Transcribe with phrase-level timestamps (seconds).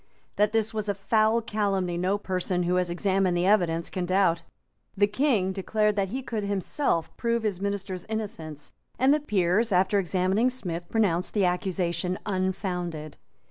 [0.35, 4.41] That this was a foul calumny no person who has examined the evidence can doubt.
[4.97, 9.99] The King declared that he could himself prove his minister's innocence; and the Peers, after
[9.99, 13.17] examining Smith, pronounced the accusation unfounded.